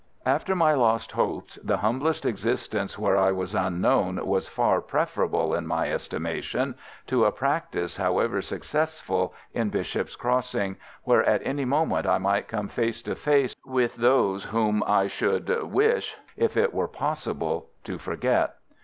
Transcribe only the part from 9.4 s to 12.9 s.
in Bishop's Crossing, where at any moment I might come